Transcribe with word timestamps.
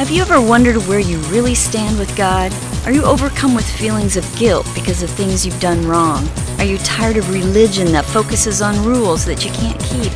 Have 0.00 0.08
you 0.08 0.22
ever 0.22 0.40
wondered 0.40 0.78
where 0.88 0.98
you 0.98 1.18
really 1.28 1.54
stand 1.54 1.98
with 1.98 2.16
God? 2.16 2.50
Are 2.86 2.90
you 2.90 3.04
overcome 3.04 3.54
with 3.54 3.68
feelings 3.68 4.16
of 4.16 4.24
guilt 4.34 4.66
because 4.74 5.02
of 5.02 5.10
things 5.10 5.44
you've 5.44 5.60
done 5.60 5.86
wrong? 5.86 6.26
Are 6.56 6.64
you 6.64 6.78
tired 6.78 7.18
of 7.18 7.30
religion 7.30 7.92
that 7.92 8.06
focuses 8.06 8.62
on 8.62 8.82
rules 8.82 9.26
that 9.26 9.44
you 9.44 9.50
can't 9.50 9.78
keep? 9.78 10.10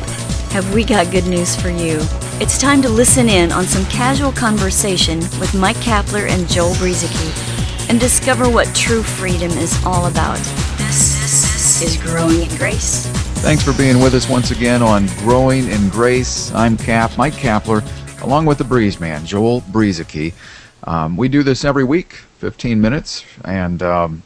Have 0.49 0.73
we 0.73 0.83
got 0.83 1.11
good 1.11 1.27
news 1.27 1.55
for 1.55 1.69
you? 1.69 1.99
It's 2.41 2.57
time 2.57 2.81
to 2.81 2.89
listen 2.89 3.29
in 3.29 3.51
on 3.51 3.65
some 3.65 3.85
casual 3.85 4.31
conversation 4.31 5.19
with 5.39 5.53
Mike 5.53 5.77
Kapler 5.77 6.27
and 6.27 6.49
Joel 6.49 6.73
Brueseke 6.73 7.87
and 7.87 7.99
discover 7.99 8.49
what 8.49 8.73
true 8.73 9.03
freedom 9.03 9.51
is 9.51 9.85
all 9.85 10.07
about. 10.07 10.39
This 10.79 11.83
is 11.83 11.95
Growing 12.01 12.41
in 12.41 12.57
Grace. 12.57 13.05
Thanks 13.43 13.61
for 13.61 13.77
being 13.77 13.99
with 13.99 14.15
us 14.15 14.27
once 14.27 14.49
again 14.49 14.81
on 14.81 15.05
Growing 15.19 15.69
in 15.69 15.89
Grace. 15.89 16.51
I'm 16.55 16.75
Cap, 16.75 17.15
Mike 17.19 17.33
Kapler 17.33 17.87
along 18.25 18.47
with 18.47 18.57
the 18.57 18.63
Breeze 18.63 18.99
Man, 18.99 19.23
Joel 19.23 19.61
Brueseke. 19.61 20.33
Um, 20.83 21.15
we 21.15 21.29
do 21.29 21.43
this 21.43 21.63
every 21.63 21.83
week, 21.83 22.13
15 22.39 22.81
minutes, 22.81 23.23
and 23.43 23.83
um, 23.83 24.23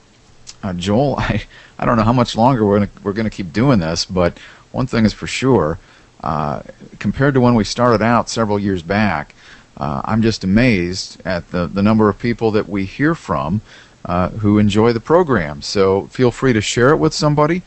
uh, 0.64 0.72
Joel, 0.72 1.16
I, 1.20 1.44
I 1.78 1.86
don't 1.86 1.98
know 1.98 2.04
how 2.04 2.14
much 2.14 2.38
longer 2.38 2.66
we're 2.66 2.80
gonna, 2.80 2.92
we're 3.04 3.14
going 3.14 3.30
to 3.30 3.36
keep 3.36 3.52
doing 3.52 3.80
this, 3.80 4.06
but 4.06 4.38
one 4.72 4.88
thing 4.88 5.04
is 5.04 5.12
for 5.12 5.28
sure, 5.28 5.80
uh, 6.24 6.62
compared 7.00 7.34
to 7.34 7.42
when 7.42 7.56
we 7.56 7.66
started 7.66 8.02
out 8.02 8.30
several 8.30 8.58
years 8.58 8.82
back, 8.82 9.36
uh, 9.76 10.02
I'm 10.06 10.22
just 10.22 10.46
amazed 10.46 11.22
at 11.26 11.52
the, 11.52 11.68
the 11.68 11.84
number 11.84 12.08
of 12.08 12.18
people 12.18 12.52
that 12.52 12.70
we 12.70 12.86
hear 12.86 13.16
from 13.16 13.60
uh, 14.06 14.30
who 14.30 14.60
enjoy 14.60 14.94
the 14.94 15.02
program. 15.02 15.62
So 15.62 16.08
feel 16.08 16.32
free 16.32 16.54
to 16.54 16.62
share 16.62 16.92
it 16.92 16.98
with 16.98 17.14
somebody. 17.14 17.64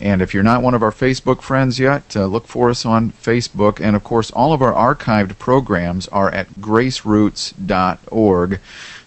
And 0.00 0.22
if 0.22 0.32
you're 0.32 0.42
not 0.42 0.62
one 0.62 0.74
of 0.74 0.82
our 0.82 0.92
Facebook 0.92 1.42
friends 1.42 1.78
yet, 1.78 2.16
uh, 2.16 2.26
look 2.26 2.46
for 2.46 2.70
us 2.70 2.86
on 2.86 3.12
Facebook. 3.12 3.80
And 3.80 3.96
of 3.96 4.04
course, 4.04 4.30
all 4.30 4.52
of 4.52 4.62
our 4.62 4.72
archived 4.72 5.38
programs 5.38 6.08
are 6.08 6.30
at 6.30 6.48
graceroots.org. 6.54 8.60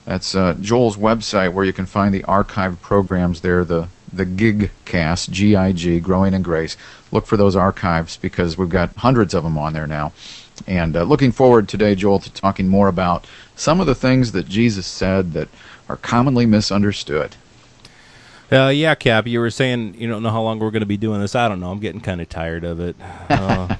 That's 0.05 0.35
uh, 0.35 0.55
Joel's 0.59 0.97
website 0.97 1.53
where 1.53 1.65
you 1.65 1.73
can 1.73 1.85
find 1.85 2.13
the 2.13 2.23
archived 2.23 2.81
programs 2.81 3.41
there, 3.41 3.63
the, 3.63 3.87
the 4.11 4.25
GIGcast, 4.25 5.29
G-I-G, 5.29 5.99
Growing 6.01 6.33
in 6.33 6.41
Grace. 6.41 6.75
Look 7.11 7.25
for 7.25 7.37
those 7.37 7.55
archives 7.55 8.17
because 8.17 8.57
we've 8.57 8.69
got 8.69 8.95
hundreds 8.97 9.33
of 9.33 9.43
them 9.43 9.57
on 9.57 9.73
there 9.73 9.87
now. 9.87 10.11
And 10.67 10.95
uh, 10.95 11.03
looking 11.03 11.31
forward 11.31 11.67
today, 11.67 11.95
Joel, 11.95 12.19
to 12.19 12.31
talking 12.31 12.67
more 12.67 12.87
about 12.87 13.25
some 13.55 13.79
of 13.79 13.87
the 13.87 13.95
things 13.95 14.33
that 14.33 14.47
Jesus 14.47 14.85
said 14.85 15.33
that 15.33 15.47
are 15.89 15.97
commonly 15.97 16.45
misunderstood. 16.45 17.35
Uh, 18.53 18.69
yeah, 18.69 18.93
Cap, 18.93 19.25
you 19.25 19.39
were 19.39 19.49
saying 19.49 19.95
you 19.97 20.07
don't 20.07 20.21
know 20.21 20.29
how 20.29 20.43
long 20.43 20.59
we're 20.59 20.69
going 20.69 20.81
to 20.81 20.85
be 20.85 20.97
doing 20.97 21.19
this. 21.19 21.33
I 21.33 21.47
don't 21.49 21.59
know. 21.59 21.71
I'm 21.71 21.79
getting 21.79 22.01
kind 22.01 22.21
of 22.21 22.29
tired 22.29 22.63
of 22.63 22.79
it. 22.79 22.95
Uh, 23.27 23.75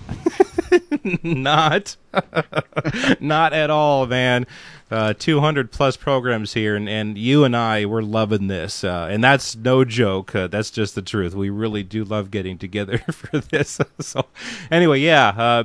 not, 1.24 1.96
not 3.20 3.54
at 3.54 3.70
all, 3.70 4.08
man. 4.08 4.48
Uh, 4.90 5.14
200 5.14 5.72
plus 5.72 5.96
programs 5.96 6.54
here, 6.54 6.76
and, 6.76 6.90
and 6.90 7.18
you 7.18 7.44
and 7.44 7.56
I, 7.56 7.86
we're 7.86 8.02
loving 8.02 8.48
this. 8.48 8.84
Uh, 8.84 9.08
and 9.12 9.24
that's 9.24 9.56
no 9.56 9.86
joke. 9.86 10.34
Uh, 10.34 10.48
that's 10.48 10.72
just 10.72 10.96
the 10.96 11.02
truth. 11.04 11.36
We 11.36 11.52
really 11.52 11.84
do 11.84 12.04
love 12.04 12.32
getting 12.32 12.58
together 12.58 12.98
for 13.12 13.40
this. 13.40 13.80
so, 14.00 14.26
anyway, 14.72 15.00
yeah 15.00 15.30
uh, 15.30 15.64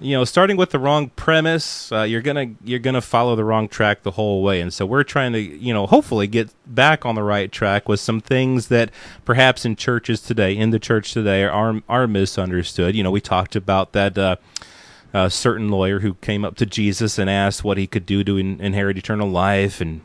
you 0.00 0.16
know, 0.16 0.24
starting 0.24 0.56
with 0.56 0.70
the 0.70 0.78
wrong 0.78 1.10
premise, 1.10 1.92
uh, 1.92 2.02
you're 2.02 2.22
gonna 2.22 2.52
you're 2.64 2.78
gonna 2.78 3.00
follow 3.00 3.36
the 3.36 3.44
wrong 3.44 3.68
track 3.68 4.02
the 4.02 4.12
whole 4.12 4.42
way. 4.42 4.60
And 4.60 4.72
so 4.72 4.84
we're 4.84 5.04
trying 5.04 5.32
to, 5.32 5.40
you 5.40 5.72
know, 5.72 5.86
hopefully 5.86 6.26
get 6.26 6.50
back 6.66 7.06
on 7.06 7.14
the 7.14 7.22
right 7.22 7.50
track 7.50 7.88
with 7.88 8.00
some 8.00 8.20
things 8.20 8.68
that 8.68 8.90
perhaps 9.24 9.64
in 9.64 9.76
churches 9.76 10.20
today, 10.20 10.56
in 10.56 10.70
the 10.70 10.78
church 10.78 11.12
today, 11.12 11.44
are 11.44 11.80
are 11.88 12.06
misunderstood. 12.06 12.94
You 12.96 13.02
know, 13.02 13.10
we 13.10 13.20
talked 13.20 13.56
about 13.56 13.92
that. 13.92 14.18
Uh, 14.18 14.36
certain 15.28 15.68
lawyer 15.68 16.00
who 16.00 16.14
came 16.14 16.44
up 16.44 16.56
to 16.56 16.66
Jesus 16.66 17.20
and 17.20 17.30
asked 17.30 17.62
what 17.62 17.78
he 17.78 17.86
could 17.86 18.04
do 18.04 18.24
to 18.24 18.36
in- 18.36 18.60
inherit 18.60 18.98
eternal 18.98 19.28
life, 19.28 19.80
and 19.80 20.00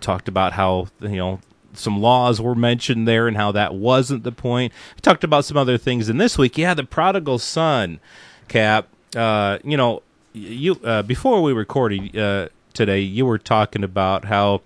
talked 0.00 0.28
about 0.28 0.54
how 0.54 0.88
you 0.98 1.16
know 1.16 1.40
some 1.74 2.00
laws 2.00 2.40
were 2.40 2.54
mentioned 2.54 3.06
there 3.06 3.28
and 3.28 3.36
how 3.36 3.52
that 3.52 3.74
wasn't 3.74 4.24
the 4.24 4.32
point. 4.32 4.72
We 4.96 5.00
talked 5.02 5.24
about 5.24 5.44
some 5.44 5.58
other 5.58 5.76
things, 5.76 6.08
and 6.08 6.18
this 6.18 6.38
week, 6.38 6.56
yeah, 6.56 6.72
the 6.72 6.84
prodigal 6.84 7.38
son, 7.38 8.00
Cap 8.48 8.88
uh, 9.16 9.58
you 9.64 9.76
know, 9.76 10.02
you 10.32 10.74
uh, 10.84 11.02
before 11.02 11.42
we 11.42 11.52
recorded 11.52 12.16
uh, 12.16 12.48
today, 12.72 13.00
you 13.00 13.26
were 13.26 13.38
talking 13.38 13.84
about 13.84 14.26
how 14.26 14.62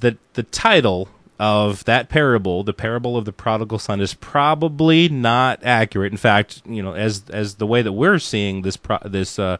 the 0.00 0.16
the 0.34 0.42
title 0.42 1.08
of 1.38 1.84
that 1.84 2.08
parable, 2.08 2.62
the 2.62 2.72
parable 2.72 3.16
of 3.16 3.24
the 3.24 3.32
prodigal 3.32 3.78
son, 3.78 4.00
is 4.00 4.14
probably 4.14 5.08
not 5.08 5.60
accurate. 5.62 6.12
In 6.12 6.18
fact, 6.18 6.62
you 6.66 6.82
know, 6.82 6.94
as 6.94 7.24
as 7.30 7.56
the 7.56 7.66
way 7.66 7.82
that 7.82 7.92
we're 7.92 8.18
seeing 8.18 8.62
this 8.62 8.76
pro- 8.76 8.98
this 9.04 9.38
uh, 9.38 9.58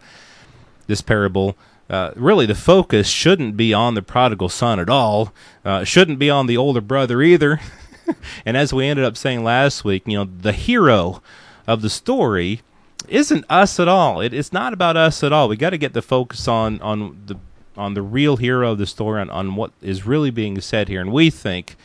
this 0.87 1.01
parable. 1.01 1.57
Uh, 1.91 2.13
really, 2.17 2.47
the 2.47 2.55
focus 2.55 3.07
shouldn't 3.07 3.59
be 3.59 3.75
on 3.75 3.95
the 3.95 4.01
prodigal 4.01 4.49
son 4.49 4.81
at 4.81 4.89
all. 4.89 5.35
Uh, 5.67 5.85
shouldn't 5.85 6.19
be 6.19 6.31
on 6.31 6.47
the 6.47 6.57
older 6.57 6.81
brother 6.81 7.21
either. 7.21 7.61
and 8.47 8.57
as 8.57 8.73
we 8.73 8.87
ended 8.87 9.05
up 9.05 9.19
saying 9.19 9.45
last 9.45 9.85
week, 9.85 10.03
you 10.07 10.17
know, 10.17 10.25
the 10.25 10.53
hero 10.53 11.23
of 11.67 11.83
the 11.83 11.91
story 11.91 12.63
isn't 13.09 13.45
us 13.49 13.79
at 13.79 13.89
all. 13.89 14.21
It, 14.21 14.33
it's 14.33 14.53
not 14.53 14.73
about 14.73 14.97
us 14.97 15.23
at 15.23 15.33
all. 15.33 15.49
We 15.49 15.57
got 15.57 15.71
to 15.71 15.79
get 15.79 15.93
the 15.93 16.03
focus 16.03 16.49
on 16.49 16.81
on 16.81 17.23
the 17.27 17.37
on 17.77 17.95
the 17.95 18.03
real 18.03 18.37
hero 18.37 18.73
of 18.73 18.79
the 18.79 18.87
story, 18.87 19.21
on, 19.21 19.31
on 19.31 19.57
what 19.57 19.73
is 19.83 20.07
really 20.07 20.31
being 20.31 20.61
said 20.61 20.89
here. 20.89 21.01
And 21.01 21.13
we 21.13 21.31
think 21.31 21.77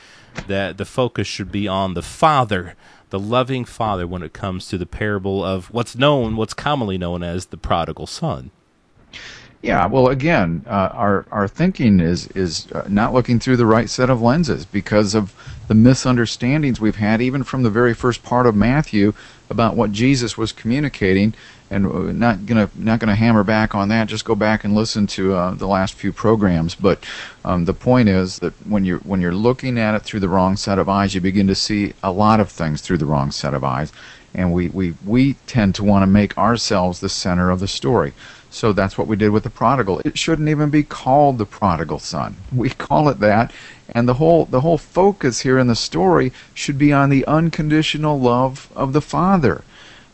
that 0.47 0.78
the 0.78 0.86
focus 0.86 1.28
should 1.28 1.52
be 1.52 1.68
on 1.68 1.94
the 1.94 2.02
father, 2.02 2.75
the 3.09 3.20
loving 3.20 3.66
father, 3.66 4.06
when 4.06 4.22
it 4.22 4.34
comes 4.34 4.68
to 4.68 4.78
the 4.78 4.86
parable 4.86 5.44
of 5.44 5.74
what's 5.74 5.96
known, 5.96 6.36
what's 6.36 6.53
commonly 6.53 6.97
known 6.97 7.24
as 7.24 7.47
the 7.47 7.58
prodigal 7.58 8.08
son. 8.08 8.52
Yeah, 9.62 9.88
well, 9.88 10.08
again, 10.08 10.64
uh, 10.68 10.90
our 10.94 11.26
our 11.31 11.47
thinking 11.47 12.00
is 12.00 12.28
is 12.28 12.72
uh, 12.72 12.86
not 12.88 13.14
looking 13.14 13.40
through 13.40 13.58
the 13.58 13.66
right 13.66 13.90
set 13.90 14.09
of 14.09 14.22
lenses 14.22 14.66
because 14.66 15.14
of 15.14 15.34
the 15.68 15.76
misunderstandings 15.76 16.80
we've 16.80 16.96
had, 16.96 17.22
even 17.22 17.44
from 17.44 17.64
the 17.64 17.70
very 17.70 17.94
first 17.94 18.24
part 18.24 18.47
of 18.47 18.56
Matthew, 18.56 19.14
about 19.49 19.75
what 19.75 19.91
Jesus 19.91 20.37
was 20.37 20.51
communicating. 20.51 21.33
And 21.71 22.19
not 22.19 22.47
gonna 22.47 22.67
not 22.75 22.99
gonna 22.99 23.13
hammer 23.13 23.43
back 23.43 23.75
on 23.75 23.89
that. 23.89 24.07
Just 24.07 24.25
go 24.25 24.33
back 24.33 24.63
and 24.63 24.73
listen 24.73 25.05
to 25.07 25.35
uh, 25.35 25.53
the 25.53 25.67
last 25.67 25.93
few 25.93 26.11
programs. 26.11 26.73
But 26.73 27.05
um, 27.45 27.65
the 27.65 27.75
point 27.75 28.09
is 28.09 28.39
that 28.39 28.53
when 28.65 28.85
you're 28.85 28.97
when 28.99 29.21
you're 29.21 29.35
looking 29.35 29.77
at 29.77 29.93
it 29.93 30.01
through 30.01 30.21
the 30.21 30.29
wrong 30.29 30.57
set 30.57 30.79
of 30.79 30.89
eyes, 30.89 31.13
you 31.13 31.21
begin 31.21 31.45
to 31.45 31.53
see 31.53 31.93
a 32.01 32.11
lot 32.11 32.39
of 32.39 32.49
things 32.49 32.81
through 32.81 32.97
the 32.97 33.05
wrong 33.05 33.29
set 33.29 33.53
of 33.53 33.63
eyes, 33.63 33.93
and 34.33 34.51
we 34.51 34.69
we 34.69 34.95
we 35.05 35.33
tend 35.45 35.75
to 35.75 35.83
want 35.83 36.01
to 36.01 36.07
make 36.07 36.35
ourselves 36.39 37.01
the 37.01 37.09
center 37.09 37.51
of 37.51 37.59
the 37.59 37.67
story. 37.67 38.13
So 38.49 38.73
that's 38.73 38.97
what 38.97 39.05
we 39.05 39.16
did 39.16 39.29
with 39.29 39.43
the 39.43 39.51
prodigal. 39.51 39.99
It 39.99 40.17
shouldn't 40.17 40.49
even 40.49 40.71
be 40.71 40.81
called 40.81 41.37
the 41.37 41.45
prodigal 41.45 41.99
son. 41.99 42.35
We 42.51 42.71
call 42.71 43.09
it 43.09 43.19
that, 43.19 43.53
and 43.91 44.07
the 44.07 44.16
whole 44.16 44.45
the 44.45 44.61
whole 44.61 44.77
focus 44.77 45.41
here 45.41 45.57
in 45.57 45.67
the 45.67 45.75
story 45.75 46.31
should 46.53 46.77
be 46.77 46.94
on 46.94 47.09
the 47.09 47.25
unconditional 47.25 48.19
love 48.19 48.69
of 48.75 48.94
the 48.94 49.01
father. 49.01 49.63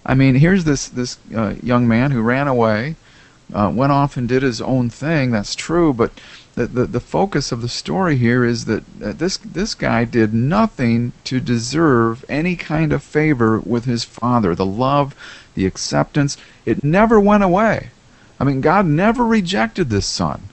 I 0.05 0.13
mean, 0.13 0.35
here's 0.35 0.63
this 0.63 0.87
this 0.87 1.17
uh, 1.35 1.55
young 1.61 1.87
man 1.87 2.11
who 2.11 2.21
ran 2.21 2.47
away, 2.47 2.95
uh, 3.53 3.71
went 3.73 3.91
off 3.91 4.17
and 4.17 4.27
did 4.27 4.43
his 4.43 4.61
own 4.61 4.89
thing. 4.89 5.31
That's 5.31 5.55
true, 5.55 5.93
but 5.93 6.11
the, 6.55 6.67
the, 6.67 6.85
the 6.85 6.99
focus 6.99 7.51
of 7.51 7.61
the 7.61 7.67
story 7.67 8.15
here 8.15 8.45
is 8.45 8.65
that 8.65 8.83
uh, 9.03 9.11
this 9.11 9.37
this 9.37 9.75
guy 9.75 10.05
did 10.05 10.33
nothing 10.33 11.11
to 11.25 11.39
deserve 11.39 12.23
any 12.29 12.55
kind 12.55 12.93
of 12.93 13.03
favor 13.03 13.59
with 13.59 13.85
his 13.85 14.05
father. 14.05 14.55
The 14.55 14.65
love, 14.65 15.13
the 15.53 15.65
acceptance, 15.65 16.37
it 16.65 16.83
never 16.83 17.19
went 17.19 17.43
away. 17.43 17.89
I 18.39 18.43
mean, 18.43 18.61
God 18.61 18.85
never 18.85 19.25
rejected 19.25 19.89
this 19.89 20.05
son. 20.05 20.49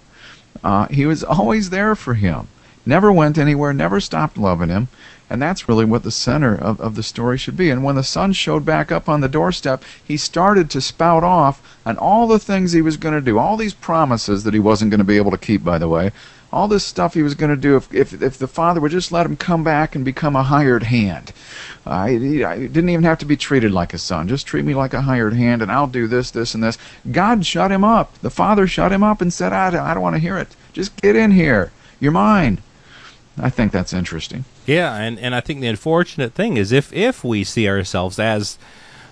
Uh, 0.64 0.86
he 0.88 1.06
was 1.06 1.24
always 1.24 1.70
there 1.70 1.94
for 1.94 2.14
him. 2.14 2.48
Never 2.84 3.12
went 3.12 3.38
anywhere, 3.38 3.72
never 3.72 4.00
stopped 4.00 4.36
loving 4.36 4.68
him. 4.68 4.88
And 5.30 5.40
that's 5.40 5.66
really 5.66 5.86
what 5.86 6.02
the 6.02 6.10
center 6.10 6.54
of, 6.54 6.78
of 6.80 6.94
the 6.94 7.02
story 7.02 7.38
should 7.38 7.56
be. 7.56 7.70
And 7.70 7.82
when 7.82 7.94
the 7.94 8.04
son 8.04 8.34
showed 8.34 8.66
back 8.66 8.92
up 8.92 9.08
on 9.08 9.22
the 9.22 9.28
doorstep, 9.28 9.82
he 10.04 10.18
started 10.18 10.68
to 10.70 10.80
spout 10.80 11.24
off 11.24 11.62
on 11.86 11.96
all 11.96 12.26
the 12.26 12.38
things 12.38 12.72
he 12.72 12.82
was 12.82 12.98
going 12.98 13.14
to 13.14 13.20
do, 13.20 13.38
all 13.38 13.56
these 13.56 13.72
promises 13.72 14.44
that 14.44 14.52
he 14.52 14.60
wasn't 14.60 14.90
going 14.90 14.98
to 14.98 15.04
be 15.04 15.16
able 15.16 15.30
to 15.30 15.38
keep, 15.38 15.64
by 15.64 15.78
the 15.78 15.88
way, 15.88 16.10
all 16.52 16.68
this 16.68 16.84
stuff 16.84 17.14
he 17.14 17.22
was 17.22 17.34
going 17.34 17.48
to 17.48 17.56
do 17.56 17.76
if, 17.76 17.92
if, 17.94 18.20
if 18.20 18.36
the 18.36 18.46
father 18.46 18.78
would 18.78 18.90
just 18.90 19.10
let 19.10 19.24
him 19.24 19.36
come 19.36 19.64
back 19.64 19.94
and 19.94 20.04
become 20.04 20.36
a 20.36 20.42
hired 20.42 20.82
hand. 20.82 21.32
Uh, 21.86 22.08
he, 22.08 22.18
he, 22.18 22.38
didn't 22.68 22.90
even 22.90 23.04
have 23.04 23.18
to 23.18 23.24
be 23.24 23.36
treated 23.36 23.72
like 23.72 23.94
a 23.94 23.98
son. 23.98 24.28
Just 24.28 24.46
treat 24.46 24.66
me 24.66 24.74
like 24.74 24.92
a 24.92 25.00
hired 25.00 25.32
hand, 25.32 25.62
and 25.62 25.72
I'll 25.72 25.86
do 25.86 26.06
this, 26.06 26.30
this, 26.30 26.54
and 26.54 26.62
this. 26.62 26.76
God 27.10 27.46
shut 27.46 27.72
him 27.72 27.84
up. 27.84 28.18
The 28.18 28.30
father 28.30 28.66
shut 28.66 28.92
him 28.92 29.02
up 29.02 29.22
and 29.22 29.32
said, 29.32 29.52
I, 29.52 29.68
I 29.68 29.94
don't 29.94 30.02
want 30.02 30.16
to 30.16 30.20
hear 30.20 30.36
it. 30.36 30.54
Just 30.74 31.00
get 31.00 31.16
in 31.16 31.30
here. 31.30 31.72
You're 32.00 32.12
mine. 32.12 32.58
I 33.38 33.50
think 33.50 33.72
that's 33.72 33.92
interesting. 33.92 34.44
Yeah, 34.66 34.94
and, 34.94 35.18
and 35.18 35.34
I 35.34 35.40
think 35.40 35.60
the 35.60 35.66
unfortunate 35.66 36.34
thing 36.34 36.56
is 36.56 36.70
if, 36.70 36.92
if 36.92 37.24
we 37.24 37.44
see 37.44 37.68
ourselves 37.68 38.18
as 38.18 38.58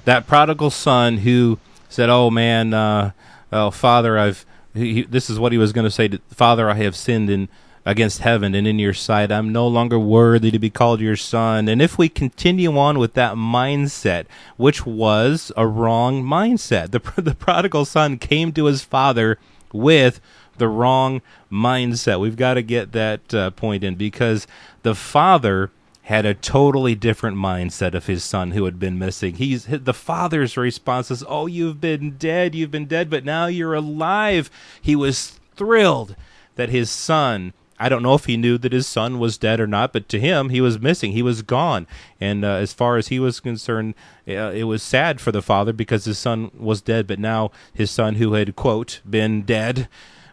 that 0.04 0.26
prodigal 0.26 0.70
son 0.70 1.18
who 1.18 1.58
said, 1.88 2.10
"Oh 2.10 2.30
man, 2.30 2.74
uh, 2.74 3.12
oh 3.52 3.70
father, 3.70 4.18
I've 4.18 4.44
he, 4.74 5.02
this 5.02 5.28
is 5.28 5.38
what 5.38 5.52
he 5.52 5.58
was 5.58 5.72
going 5.72 5.84
to 5.84 5.90
say 5.90 6.08
to 6.08 6.18
Father, 6.30 6.70
I 6.70 6.74
have 6.74 6.96
sinned 6.96 7.30
in 7.30 7.48
against 7.84 8.20
heaven 8.20 8.54
and 8.54 8.66
in 8.66 8.78
your 8.78 8.94
sight. 8.94 9.32
I'm 9.32 9.52
no 9.52 9.66
longer 9.66 9.98
worthy 9.98 10.50
to 10.50 10.58
be 10.58 10.70
called 10.70 11.00
your 11.00 11.16
son. 11.16 11.68
And 11.68 11.80
if 11.80 11.96
we 11.96 12.08
continue 12.08 12.76
on 12.76 12.98
with 12.98 13.14
that 13.14 13.34
mindset, 13.34 14.26
which 14.56 14.84
was 14.84 15.50
a 15.56 15.66
wrong 15.66 16.22
mindset, 16.22 16.90
the, 16.90 17.00
the 17.20 17.34
prodigal 17.34 17.84
son 17.84 18.18
came 18.18 18.52
to 18.52 18.66
his 18.66 18.82
father 18.82 19.38
with 19.72 20.20
the 20.60 20.68
wrong 20.68 21.20
mindset. 21.50 22.20
We've 22.20 22.36
got 22.36 22.54
to 22.54 22.62
get 22.62 22.92
that 22.92 23.34
uh, 23.34 23.50
point 23.50 23.82
in 23.82 23.96
because 23.96 24.46
the 24.84 24.94
father 24.94 25.72
had 26.02 26.24
a 26.24 26.34
totally 26.34 26.94
different 26.94 27.36
mindset 27.36 27.94
of 27.94 28.06
his 28.06 28.22
son 28.22 28.52
who 28.52 28.64
had 28.64 28.78
been 28.78 28.98
missing. 28.98 29.34
He's 29.34 29.66
the 29.66 29.94
father's 29.94 30.56
response 30.56 31.10
is, 31.10 31.24
"Oh, 31.28 31.46
you've 31.46 31.80
been 31.80 32.12
dead, 32.12 32.54
you've 32.54 32.70
been 32.70 32.86
dead, 32.86 33.10
but 33.10 33.24
now 33.24 33.46
you're 33.46 33.74
alive." 33.74 34.50
He 34.80 34.94
was 34.94 35.40
thrilled 35.56 36.14
that 36.54 36.68
his 36.68 36.90
son 36.90 37.52
I 37.82 37.88
don't 37.88 38.02
know 38.02 38.14
if 38.14 38.26
he 38.26 38.36
knew 38.36 38.58
that 38.58 38.74
his 38.74 38.86
son 38.86 39.18
was 39.18 39.38
dead 39.38 39.58
or 39.58 39.66
not, 39.66 39.94
but 39.94 40.06
to 40.10 40.20
him, 40.20 40.50
he 40.50 40.60
was 40.60 40.78
missing. 40.78 41.12
He 41.12 41.22
was 41.22 41.40
gone. 41.40 41.86
And 42.20 42.44
uh, 42.44 42.48
as 42.48 42.74
far 42.74 42.98
as 42.98 43.08
he 43.08 43.18
was 43.18 43.40
concerned, 43.40 43.94
uh, 44.28 44.52
it 44.54 44.64
was 44.64 44.82
sad 44.82 45.18
for 45.18 45.32
the 45.32 45.40
father 45.40 45.72
because 45.72 46.04
his 46.04 46.18
son 46.18 46.50
was 46.54 46.82
dead, 46.82 47.06
but 47.06 47.18
now 47.18 47.50
his 47.72 47.90
son, 47.90 48.16
who 48.16 48.34
had, 48.34 48.54
quote, 48.54 49.00
been 49.08 49.42
dead, 49.42 49.88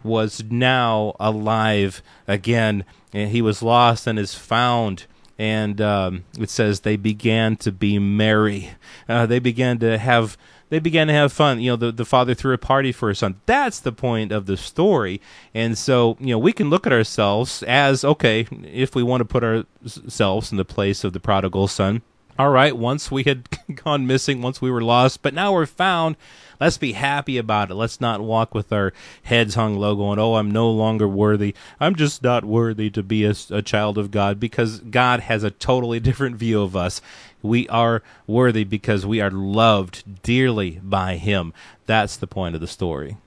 was 0.08 0.44
now 0.50 1.16
alive 1.20 2.02
again. 2.28 2.86
And 3.14 3.32
he 3.32 3.42
was 3.42 3.62
lost 3.62 4.08
and 4.08 4.18
is 4.18 4.36
found 4.36 5.06
and 5.38 5.80
um, 5.82 6.26
it 6.40 6.50
says 6.50 6.80
they 6.80 6.96
began 6.96 7.56
to 7.58 7.72
be 7.72 8.00
merry. 8.00 8.72
Uh, 9.08 9.26
they 9.26 9.40
began 9.40 9.78
to 9.80 9.98
have 9.98 10.38
they 10.70 10.80
began 10.80 11.08
to 11.08 11.14
have 11.14 11.32
fun. 11.32 11.62
You 11.62 11.72
know, 11.72 11.76
the, 11.78 11.92
the 11.92 12.06
father 12.06 12.34
threw 12.34 12.54
a 12.54 12.58
party 12.58 12.92
for 12.92 13.10
his 13.10 13.20
son. 13.20 13.40
That's 13.46 13.80
the 13.80 13.92
point 13.92 14.32
of 14.32 14.48
the 14.48 14.58
story. 14.58 15.22
And 15.54 15.78
so, 15.78 16.18
you 16.20 16.28
know, 16.28 16.40
we 16.40 16.52
can 16.52 16.70
look 16.70 16.86
at 16.86 16.92
ourselves 16.92 17.64
as 17.64 18.04
okay, 18.04 18.48
if 18.64 18.96
we 18.96 19.04
want 19.04 19.22
to 19.22 19.26
put 19.26 19.44
ourselves 19.44 20.52
in 20.52 20.58
the 20.58 20.66
place 20.66 21.04
of 21.04 21.14
the 21.14 21.20
prodigal 21.20 21.68
son. 21.68 22.02
All 22.40 22.50
right, 22.50 22.76
once 22.76 23.10
we 23.12 23.24
had 23.24 23.48
gone 23.84 24.06
missing, 24.08 24.42
once 24.42 24.62
we 24.62 24.72
were 24.72 24.84
lost, 24.84 25.22
but 25.22 25.34
now 25.34 25.54
we're 25.54 25.66
found 25.66 26.16
Let's 26.60 26.78
be 26.78 26.94
happy 26.94 27.38
about 27.38 27.70
it. 27.70 27.76
Let's 27.76 28.02
not 28.02 28.22
walk 28.22 28.56
with 28.56 28.72
our 28.74 28.92
heads 29.24 29.56
hung 29.56 29.76
low 29.76 29.96
going, 29.96 30.18
oh, 30.18 30.36
I'm 30.36 30.50
no 30.50 30.70
longer 30.72 31.08
worthy. 31.08 31.54
I'm 31.80 31.96
just 31.96 32.24
not 32.24 32.46
worthy 32.46 32.90
to 32.92 33.04
be 33.04 33.26
a, 33.26 33.36
a 33.52 33.62
child 33.62 33.98
of 33.98 34.12
God 34.12 34.40
because 34.40 34.80
God 34.80 35.22
has 35.22 35.44
a 35.44 35.52
totally 35.52 36.00
different 36.08 36.36
view 36.38 36.62
of 36.62 36.76
us. 36.76 37.02
We 37.44 37.70
are 37.70 38.02
worthy 38.26 38.64
because 38.64 39.06
we 39.06 39.22
are 39.22 39.30
loved 39.30 40.24
dearly 40.24 40.80
by 40.84 41.18
Him. 41.18 41.54
That's 41.86 42.18
the 42.18 42.28
point 42.28 42.56
of 42.56 42.62
the 42.62 42.68
story. 42.68 43.18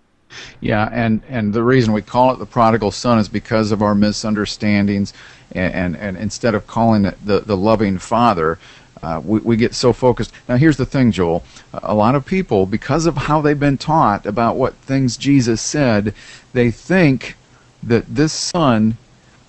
Yeah, 0.60 0.88
and, 0.92 1.22
and 1.28 1.52
the 1.52 1.62
reason 1.64 1.92
we 1.92 2.02
call 2.02 2.32
it 2.32 2.38
the 2.38 2.46
prodigal 2.46 2.92
son 2.92 3.18
is 3.18 3.28
because 3.28 3.72
of 3.72 3.82
our 3.82 3.96
misunderstandings, 3.96 5.12
and, 5.50 5.74
and, 5.74 5.96
and 5.96 6.16
instead 6.16 6.54
of 6.54 6.68
calling 6.68 7.04
it 7.04 7.18
the, 7.24 7.40
the 7.40 7.56
loving 7.56 7.98
father, 7.98 8.58
uh, 9.02 9.20
we, 9.25 9.41
we 9.41 9.56
get 9.56 9.75
so 9.75 9.93
focused. 9.93 10.32
Now, 10.49 10.56
here's 10.56 10.76
the 10.76 10.87
thing, 10.87 11.12
Joel. 11.12 11.43
A 11.73 11.94
lot 11.94 12.14
of 12.14 12.26
people, 12.26 12.67
because 12.67 13.06
of 13.06 13.17
how 13.17 13.41
they've 13.41 13.58
been 13.58 13.79
taught 13.79 14.26
about 14.26 14.56
what 14.56 14.75
things 14.76 15.17
Jesus 15.17 15.61
said, 15.61 16.14
they 16.52 16.70
think 16.70 17.37
that 17.82 18.05
this 18.14 18.32
son 18.32 18.97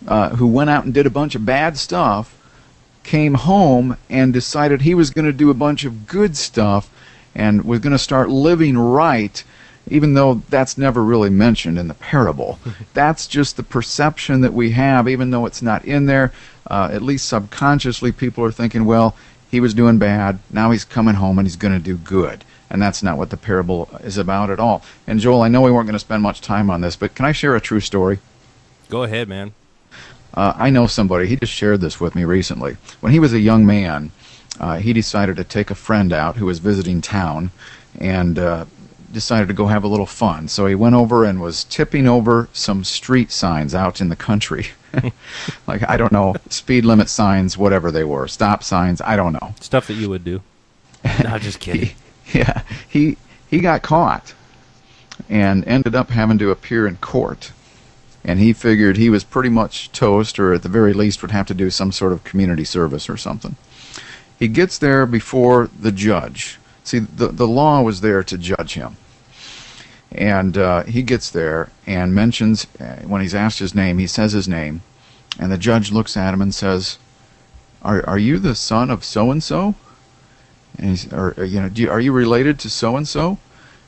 uh, 0.07 0.30
who 0.30 0.48
went 0.48 0.69
out 0.69 0.86
and 0.86 0.94
did 0.94 1.06
a 1.06 1.12
bunch 1.12 1.36
of 1.36 1.45
bad 1.45 1.77
stuff 1.77 2.38
came 3.03 3.33
home 3.33 3.98
and 4.09 4.31
decided 4.31 4.81
he 4.81 4.95
was 4.95 5.09
going 5.09 5.25
to 5.25 5.33
do 5.33 5.50
a 5.50 5.56
bunch 5.56 5.83
of 5.83 6.07
good 6.07 6.38
stuff 6.38 6.89
and 7.33 7.63
was 7.63 7.80
going 7.80 7.92
to 7.92 8.00
start 8.00 8.30
living 8.30 8.77
right 8.77 9.44
even 9.88 10.13
though 10.13 10.36
that's 10.50 10.77
never 10.77 11.03
really 11.03 11.30
mentioned 11.30 11.80
in 11.80 11.88
the 11.88 11.94
parable. 11.95 12.59
that's 12.94 13.27
just 13.27 13.57
the 13.57 13.63
perception 13.63 14.42
that 14.42 14.53
we 14.53 14.71
have, 14.71 15.07
even 15.07 15.31
though 15.31 15.45
it's 15.45 15.62
not 15.62 15.83
in 15.86 16.06
there. 16.06 16.31
Uh, 16.68 16.89
at 16.92 17.01
least 17.01 17.27
subconsciously, 17.27 18.12
people 18.12 18.44
are 18.44 18.51
thinking, 18.51 18.86
well, 18.86 19.15
he 19.51 19.59
was 19.59 19.74
doing 19.74 20.00
bad. 20.00 20.39
Now 20.50 20.71
he's 20.71 20.86
coming 20.86 21.15
home 21.15 21.38
and 21.38 21.45
he's 21.45 21.57
going 21.57 21.74
to 21.74 21.83
do 21.83 21.98
good. 21.98 22.44
And 22.69 22.81
that's 22.81 23.03
not 23.03 23.18
what 23.18 23.30
the 23.30 23.38
parable 23.38 23.89
is 24.01 24.18
about 24.18 24.50
at 24.50 24.59
all. 24.59 24.81
And 25.06 25.19
Joel, 25.19 25.42
I 25.42 25.50
know 25.50 25.62
we 25.62 25.71
weren't 25.71 25.88
going 25.88 25.94
to 25.94 26.00
spend 26.00 26.24
much 26.24 26.39
time 26.39 26.69
on 26.69 26.80
this, 26.80 26.95
but 26.95 27.13
can 27.15 27.25
I 27.25 27.33
share 27.33 27.56
a 27.56 27.62
true 27.62 27.81
story? 27.81 28.19
Go 28.89 29.03
ahead, 29.03 29.27
man. 29.27 29.53
Uh, 30.33 30.53
I 30.56 30.69
know 30.69 30.88
somebody. 30.88 31.27
He 31.27 31.36
just 31.36 31.51
shared 31.51 31.81
this 31.81 32.00
with 32.00 32.15
me 32.15 32.24
recently. 32.24 32.77
When 33.01 33.12
he 33.12 33.19
was 33.19 33.33
a 33.33 33.39
young 33.39 33.65
man, 33.65 34.12
uh, 34.57 34.77
he 34.77 34.94
decided 34.94 35.36
to 35.36 35.44
take 35.44 35.69
a 35.69 35.75
friend 35.75 36.13
out 36.13 36.38
who 36.38 36.45
was 36.45 36.59
visiting 36.59 37.01
town, 37.01 37.51
and 38.00 38.39
uh, 38.39 38.65
decided 39.12 39.50
to 39.50 39.53
go 39.53 39.68
have 39.68 39.83
a 39.83 39.88
little 39.88 40.06
fun. 40.06 40.48
So 40.48 40.65
he 40.65 40.75
went 40.75 40.95
over 40.95 41.25
and 41.25 41.42
was 41.42 41.65
tipping 41.65 42.07
over 42.07 42.48
some 42.53 42.86
street 42.86 43.31
signs 43.31 43.75
out 43.75 44.00
in 44.00 44.09
the 44.09 44.15
country. 44.15 44.68
like, 45.67 45.88
I 45.88 45.97
don't 45.97 46.11
know, 46.11 46.35
speed 46.49 46.85
limit 46.85 47.09
signs, 47.09 47.57
whatever 47.57 47.91
they 47.91 48.03
were, 48.03 48.27
stop 48.27 48.63
signs, 48.63 49.01
I 49.01 49.15
don't 49.15 49.33
know. 49.33 49.53
Stuff 49.59 49.88
that 49.88 49.93
you 49.93 50.09
would 50.09 50.23
do. 50.23 50.41
no, 51.23 51.38
just 51.39 51.59
kidding. 51.61 51.91
he, 52.23 52.39
yeah, 52.39 52.63
he, 52.88 53.17
he 53.49 53.59
got 53.59 53.81
caught 53.81 54.33
and 55.29 55.65
ended 55.67 55.95
up 55.95 56.09
having 56.09 56.38
to 56.39 56.51
appear 56.51 56.88
in 56.88 56.97
court. 56.97 57.51
And 58.23 58.39
he 58.39 58.53
figured 58.53 58.97
he 58.97 59.09
was 59.09 59.23
pretty 59.23 59.49
much 59.49 59.91
toast, 59.91 60.38
or 60.38 60.53
at 60.53 60.63
the 60.63 60.69
very 60.69 60.93
least 60.93 61.21
would 61.21 61.31
have 61.31 61.47
to 61.47 61.53
do 61.53 61.69
some 61.71 61.91
sort 61.91 62.13
of 62.13 62.23
community 62.23 62.63
service 62.63 63.09
or 63.09 63.17
something. 63.17 63.55
He 64.38 64.47
gets 64.47 64.77
there 64.77 65.05
before 65.05 65.69
the 65.79 65.91
judge. 65.91 66.59
See, 66.83 66.99
the, 66.99 67.27
the 67.27 67.47
law 67.47 67.81
was 67.81 68.01
there 68.01 68.23
to 68.23 68.38
judge 68.38 68.73
him. 68.73 68.97
And 70.11 70.57
uh, 70.57 70.83
he 70.83 71.03
gets 71.03 71.29
there 71.29 71.69
and 71.87 72.13
mentions, 72.13 72.67
uh, 72.79 72.97
when 73.07 73.21
he's 73.21 73.35
asked 73.35 73.59
his 73.59 73.73
name, 73.73 73.97
he 73.97 74.07
says 74.07 74.33
his 74.33 74.47
name. 74.47 74.81
And 75.39 75.51
the 75.51 75.57
judge 75.57 75.91
looks 75.91 76.17
at 76.17 76.33
him 76.33 76.41
and 76.41 76.53
says, 76.53 76.97
Are, 77.81 78.07
are 78.07 78.19
you 78.19 78.37
the 78.37 78.55
son 78.55 78.89
of 78.89 79.05
so 79.05 79.31
and 79.31 79.41
so? 79.41 79.75
And 80.77 80.89
he's, 80.89 81.11
or, 81.13 81.33
uh, 81.37 81.43
you 81.43 81.61
know, 81.61 81.69
you, 81.73 81.89
are 81.89 82.01
you 82.01 82.11
related 82.11 82.59
to 82.59 82.69
so 82.69 82.97
and 82.97 83.07
so? 83.07 83.37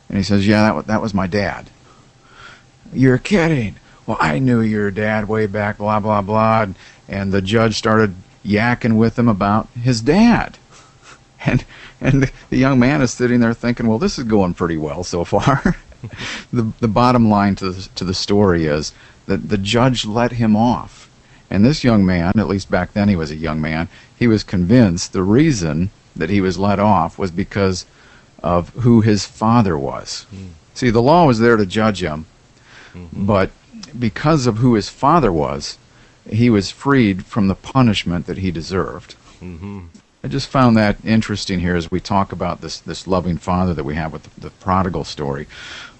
And 0.08 0.18
he 0.18 0.24
says, 0.24 0.48
Yeah, 0.48 0.74
that, 0.74 0.88
that 0.88 1.02
was 1.02 1.14
my 1.14 1.28
dad. 1.28 1.70
You're 2.94 3.18
kidding. 3.18 3.76
Well, 4.06 4.18
I 4.20 4.40
knew 4.40 4.62
your 4.62 4.92
dad 4.92 5.28
way 5.28 5.46
back, 5.48 5.78
blah, 5.78 6.00
blah, 6.00 6.22
blah. 6.22 6.64
And, 6.64 6.76
and 7.08 7.32
the 7.32 7.42
judge 7.42 7.76
started 7.76 8.16
yakking 8.46 8.98
with 8.98 9.18
him 9.18 9.28
about 9.28 9.68
his 9.70 10.02
dad. 10.02 10.58
And, 11.46 11.66
and 12.00 12.24
the, 12.24 12.32
the 12.50 12.58
young 12.58 12.80
man 12.80 13.02
is 13.02 13.12
sitting 13.12 13.42
there 13.42 13.54
thinking, 13.54 13.86
Well, 13.86 14.00
this 14.00 14.18
is 14.18 14.24
going 14.24 14.54
pretty 14.54 14.78
well 14.78 15.04
so 15.04 15.26
far. 15.26 15.76
the 16.54 16.72
the 16.80 16.88
bottom 16.88 17.30
line 17.30 17.56
to 17.56 17.72
the, 17.72 17.90
to 17.96 18.04
the 18.04 18.14
story 18.14 18.66
is 18.66 18.94
that 19.26 19.50
the 19.50 19.58
judge 19.58 20.06
let 20.06 20.34
him 20.34 20.56
off, 20.56 21.10
and 21.50 21.64
this 21.64 21.84
young 21.84 22.06
man, 22.06 22.34
at 22.38 22.48
least 22.48 22.70
back 22.70 22.94
then 22.94 23.10
he 23.10 23.16
was 23.16 23.32
a 23.32 23.36
young 23.36 23.62
man, 23.62 23.88
he 24.18 24.28
was 24.28 24.44
convinced 24.44 25.14
the 25.14 25.24
reason 25.24 25.92
that 26.16 26.30
he 26.30 26.42
was 26.42 26.58
let 26.58 26.80
off 26.80 27.18
was 27.18 27.32
because 27.32 27.86
of 28.42 28.70
who 28.70 29.02
his 29.02 29.26
father 29.26 29.78
was. 29.78 30.26
Mm. 30.34 30.50
See, 30.74 30.90
the 30.90 31.02
law 31.02 31.26
was 31.26 31.40
there 31.40 31.56
to 31.56 31.66
judge 31.66 32.04
him, 32.04 32.26
mm-hmm. 32.94 33.26
but 33.26 33.52
because 33.98 34.48
of 34.48 34.58
who 34.58 34.74
his 34.74 34.90
father 34.90 35.32
was, 35.32 35.78
he 36.30 36.50
was 36.50 36.72
freed 36.72 37.26
from 37.26 37.48
the 37.48 37.56
punishment 37.56 38.26
that 38.28 38.38
he 38.38 38.52
deserved. 38.52 39.16
Mm-hmm. 39.42 39.82
I 40.24 40.30
just 40.30 40.48
found 40.48 40.78
that 40.78 40.98
interesting 41.04 41.60
here 41.60 41.76
as 41.76 41.92
we 41.92 42.00
talk 42.00 42.32
about 42.32 42.62
this 42.62 42.80
this 42.80 43.08
loving 43.08 43.38
father 43.38 43.74
that 43.74 43.84
we 43.84 43.96
have 43.96 44.14
with 44.14 44.24
the, 44.24 44.42
the 44.42 44.50
prodigal 44.52 45.04
story. 45.04 45.48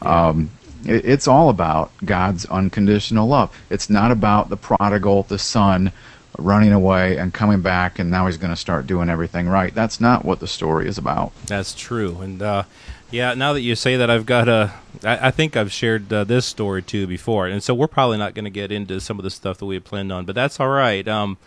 Um, 0.02 0.50
it, 0.86 1.06
it's 1.06 1.28
all 1.28 1.50
about 1.50 1.92
God's 2.06 2.46
unconditional 2.46 3.28
love. 3.28 3.56
It's 3.70 3.90
not 3.90 4.12
about 4.12 4.50
the 4.50 4.58
prodigal, 4.58 5.24
the 5.24 5.40
son, 5.40 5.92
running 6.40 6.72
away 6.72 7.18
and 7.18 7.34
coming 7.34 7.62
back, 7.62 8.00
and 8.00 8.10
now 8.10 8.28
he's 8.28 8.38
going 8.38 8.54
to 8.54 8.60
start 8.60 8.88
doing 8.88 9.10
everything 9.10 9.48
right. 9.48 9.74
That's 9.74 10.00
not 10.00 10.24
what 10.24 10.40
the 10.40 10.48
story 10.48 10.88
is 10.88 10.98
about. 10.98 11.34
That's 11.46 11.74
true, 11.74 12.20
and 12.22 12.42
uh, 12.42 12.64
yeah, 13.12 13.34
now 13.34 13.52
that 13.54 13.62
you 13.62 13.76
say 13.76 13.98
that, 13.98 14.10
I've 14.10 14.26
got 14.26 14.48
a. 14.48 14.74
I, 15.04 15.28
I 15.28 15.32
think 15.32 15.58
I've 15.58 15.72
shared 15.72 16.12
uh, 16.14 16.24
this 16.24 16.46
story 16.46 16.82
too 16.82 17.08
before, 17.08 17.48
and 17.48 17.62
so 17.62 17.74
we're 17.74 17.88
probably 17.88 18.18
not 18.18 18.36
going 18.36 18.46
to 18.46 18.52
get 18.52 18.72
into 18.72 19.02
some 19.02 19.20
of 19.20 19.24
the 19.24 19.30
stuff 19.32 19.58
that 19.58 19.66
we 19.66 19.76
had 19.76 19.84
planned 19.84 20.14
on, 20.14 20.24
but 20.24 20.34
that's 20.34 20.62
all 20.62 20.70
right. 20.70 21.06
Um, 21.10 21.38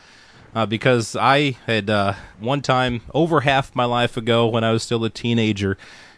uh, 0.57 0.65
because 0.65 1.15
I 1.15 1.51
had 1.67 1.91
uh, 1.91 2.15
one 2.41 2.63
time 2.63 3.03
over 3.13 3.43
half 3.43 3.77
my 3.77 3.85
life 3.85 4.17
ago 4.17 4.47
when 4.47 4.65
I 4.65 4.73
was 4.73 4.83
still 4.83 5.05
a 5.05 5.11
teenager, 5.11 5.77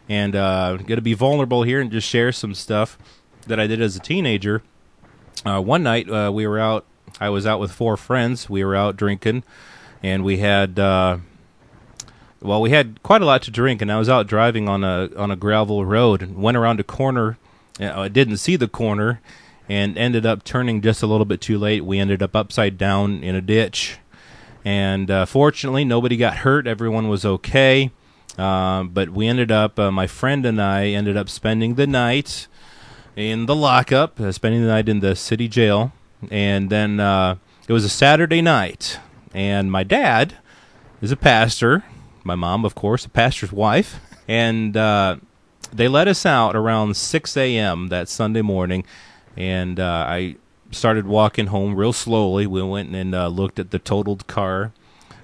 and 0.09 0.37
uh, 0.37 0.77
going 0.77 0.95
to 0.95 1.03
be 1.03 1.15
vulnerable 1.15 1.65
here 1.65 1.81
and 1.81 1.91
just 1.91 2.09
share 2.09 2.31
some 2.31 2.55
stuff 2.55 2.97
that 3.49 3.59
I 3.59 3.67
did 3.67 3.83
as 3.83 3.97
a 3.97 4.01
teenager. 4.01 4.63
Uh, 5.45 5.61
one 5.61 5.83
night 5.83 6.09
uh, 6.09 6.31
we 6.33 6.47
were 6.47 6.61
out. 6.61 6.87
I 7.21 7.31
was 7.31 7.47
out 7.47 7.59
with 7.59 7.73
four 7.73 7.97
friends. 7.97 8.49
We 8.49 8.63
were 8.63 8.77
out 8.77 8.97
drinking, 8.97 9.43
and 10.05 10.23
we 10.23 10.39
had 10.39 10.79
uh, 10.79 11.19
well, 12.41 12.61
we 12.61 12.71
had 12.71 13.03
quite 13.03 13.23
a 13.23 13.27
lot 13.27 13.43
to 13.43 13.51
drink. 13.51 13.83
And 13.83 13.91
I 13.91 13.99
was 13.99 14.09
out 14.09 14.29
driving 14.29 14.69
on 14.69 14.85
a 14.85 15.11
on 15.17 15.33
a 15.33 15.37
gravel 15.37 15.85
road 15.85 16.23
and 16.23 16.37
went 16.37 16.57
around 16.57 16.79
a 16.79 16.85
corner. 16.85 17.39
I 17.81 18.07
didn't 18.07 18.37
see 18.37 18.55
the 18.55 18.69
corner 18.69 19.21
and 19.69 19.99
ended 19.99 20.25
up 20.25 20.45
turning 20.45 20.81
just 20.81 21.03
a 21.03 21.09
little 21.09 21.25
bit 21.25 21.41
too 21.41 21.59
late. 21.59 21.85
We 21.85 21.99
ended 21.99 22.23
up 22.23 22.37
upside 22.37 22.79
down 22.79 23.25
in 23.25 23.35
a 23.35 23.41
ditch 23.41 23.99
and 24.65 25.11
uh, 25.11 25.27
fortunately, 25.27 25.85
nobody 25.85 26.17
got 26.17 26.39
hurt. 26.39 26.67
Everyone 26.67 27.09
was 27.09 27.25
okay. 27.25 27.91
Uh, 28.37 28.85
but 28.85 29.11
we 29.11 29.27
ended 29.27 29.51
up, 29.51 29.79
uh, 29.79 29.91
my 29.91 30.07
friend 30.07 30.47
and 30.47 30.61
I 30.63 30.89
ended 30.89 31.17
up 31.17 31.29
spending 31.29 31.75
the 31.75 31.87
night 31.87 32.47
in 33.17 33.47
the 33.47 33.57
lockup, 33.57 34.21
uh, 34.21 34.31
spending 34.31 34.63
the 34.63 34.69
night 34.69 34.89
in 34.89 35.01
the 35.01 35.17
city 35.17 35.49
jail. 35.49 35.93
And 36.31 36.71
then 36.71 37.01
uh, 37.01 37.37
it 37.67 37.73
was 37.73 37.85
a 37.85 37.89
Saturday 37.89 38.43
night. 38.43 38.99
And 39.35 39.73
my 39.73 39.83
dad 39.83 40.37
is 41.03 41.11
a 41.11 41.17
pastor. 41.17 41.85
My 42.23 42.35
mom, 42.35 42.65
of 42.65 42.75
course, 42.75 43.05
a 43.05 43.09
pastor's 43.09 43.53
wife. 43.53 44.01
And 44.29 44.77
uh, 44.77 45.17
they 45.73 45.89
let 45.89 46.07
us 46.07 46.25
out 46.25 46.55
around 46.55 46.97
6 46.97 47.37
a.m. 47.37 47.89
that 47.89 48.09
Sunday 48.09 48.43
morning 48.43 48.85
and 49.39 49.79
uh, 49.79 50.05
I 50.09 50.37
started 50.71 51.07
walking 51.07 51.47
home 51.49 51.75
real 51.75 51.93
slowly. 51.93 52.47
We 52.47 52.63
went 52.63 52.95
and 52.95 53.15
uh, 53.15 53.29
looked 53.29 53.59
at 53.59 53.71
the 53.71 53.79
totaled 53.79 54.27
car 54.27 54.73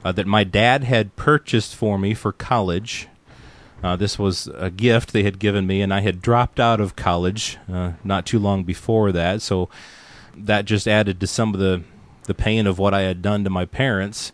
uh, 0.05 0.13
that 0.13 0.27
my 0.27 0.45
dad 0.45 0.85
had 0.85 1.17
purchased 1.17 1.75
for 1.75 1.99
me 1.99 2.15
for 2.15 2.33
college. 2.33 3.09
Uh, 3.83 3.97
this 3.97 4.19
was 4.19 4.49
a 4.57 4.71
gift 4.71 5.13
they 5.13 5.25
had 5.25 5.39
given 5.39 5.67
me, 5.67 5.83
and 5.83 5.93
I 5.93 6.01
had 6.01 6.23
dropped 6.23 6.59
out 6.59 6.81
of 6.81 6.97
college 6.97 7.59
uh, 7.71 7.93
not 8.03 8.25
too 8.25 8.39
long 8.39 8.65
before 8.65 9.13
that, 9.13 9.43
so 9.43 9.69
that 10.37 10.65
just 10.65 10.89
added 10.89 11.21
to 11.21 11.27
some 11.27 11.55
of 11.55 11.61
the 11.61 11.83
the 12.25 12.35
pain 12.35 12.67
of 12.67 12.79
what 12.79 12.95
I 12.95 13.03
had 13.03 13.21
done 13.21 13.45
to 13.45 13.51
my 13.51 13.67
parents. 13.67 14.33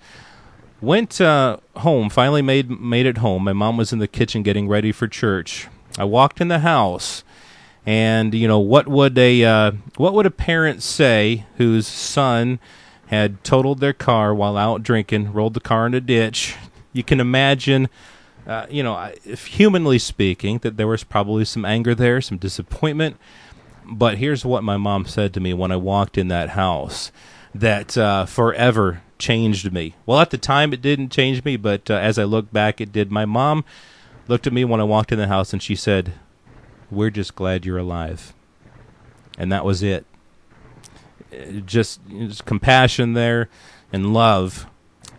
Went 0.80 1.20
uh, 1.20 1.58
home, 1.76 2.08
finally 2.08 2.42
made 2.42 2.70
made 2.70 3.06
it 3.06 3.18
home. 3.18 3.44
My 3.44 3.52
mom 3.52 3.76
was 3.76 3.92
in 3.92 3.98
the 3.98 4.08
kitchen 4.08 4.42
getting 4.42 4.68
ready 4.68 4.92
for 4.92 5.08
church. 5.08 5.66
I 5.98 6.04
walked 6.04 6.40
in 6.40 6.48
the 6.48 6.60
house, 6.60 7.24
and 7.86 8.34
you 8.34 8.46
know 8.46 8.58
what 8.58 8.88
would 8.88 9.16
a 9.18 9.44
uh, 9.44 9.72
what 9.96 10.14
would 10.14 10.26
a 10.26 10.30
parent 10.30 10.82
say 10.82 11.46
whose 11.56 11.86
son 11.86 12.58
had 13.06 13.42
totaled 13.42 13.80
their 13.80 13.92
car 13.92 14.34
while 14.34 14.56
out 14.56 14.82
drinking, 14.82 15.32
rolled 15.32 15.54
the 15.54 15.60
car 15.60 15.86
in 15.86 15.94
a 15.94 16.00
ditch? 16.00 16.56
You 16.92 17.02
can 17.02 17.20
imagine 17.20 17.88
uh, 18.46 18.66
you 18.68 18.82
know, 18.82 19.12
if 19.24 19.46
humanly 19.46 19.98
speaking, 19.98 20.58
that 20.58 20.76
there 20.76 20.86
was 20.86 21.04
probably 21.04 21.44
some 21.44 21.64
anger 21.64 21.94
there, 21.94 22.20
some 22.20 22.38
disappointment. 22.38 23.16
But 23.86 24.18
here's 24.18 24.44
what 24.44 24.64
my 24.64 24.76
mom 24.76 25.06
said 25.06 25.34
to 25.34 25.40
me 25.40 25.54
when 25.54 25.70
I 25.70 25.76
walked 25.76 26.18
in 26.18 26.28
that 26.28 26.50
house 26.50 27.12
that 27.54 27.96
uh, 27.96 28.26
forever 28.26 29.02
changed 29.18 29.72
me. 29.72 29.94
Well, 30.06 30.20
at 30.20 30.30
the 30.30 30.38
time, 30.38 30.72
it 30.72 30.82
didn't 30.82 31.10
change 31.10 31.44
me, 31.44 31.56
but 31.56 31.90
uh, 31.90 31.94
as 31.94 32.18
I 32.18 32.24
look 32.24 32.52
back, 32.52 32.80
it 32.80 32.92
did. 32.92 33.10
My 33.10 33.24
mom 33.24 33.64
looked 34.28 34.46
at 34.46 34.52
me 34.52 34.64
when 34.64 34.80
I 34.80 34.84
walked 34.84 35.12
in 35.12 35.18
the 35.18 35.26
house 35.26 35.52
and 35.52 35.62
she 35.62 35.74
said, 35.74 36.14
We're 36.90 37.10
just 37.10 37.34
glad 37.34 37.64
you're 37.64 37.78
alive. 37.78 38.34
And 39.38 39.50
that 39.52 39.64
was 39.64 39.82
it. 39.82 40.04
Just, 41.64 42.00
just 42.08 42.44
compassion 42.44 43.12
there 43.12 43.48
and 43.92 44.12
love. 44.12 44.66